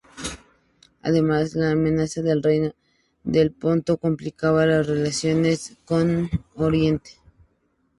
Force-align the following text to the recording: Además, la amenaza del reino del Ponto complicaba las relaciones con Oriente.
Además, 1.03 1.53
la 1.53 1.69
amenaza 1.69 2.23
del 2.23 2.41
reino 2.41 2.73
del 3.23 3.51
Ponto 3.51 3.97
complicaba 3.97 4.65
las 4.65 4.87
relaciones 4.87 5.77
con 5.85 6.27
Oriente. 6.55 7.19